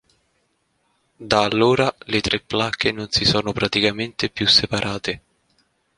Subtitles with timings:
[1.29, 5.21] Da allora le tre placche non si sono praticamente più separate.